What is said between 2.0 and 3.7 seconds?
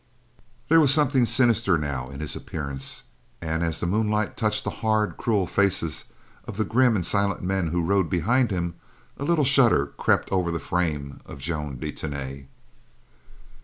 in his appearance, and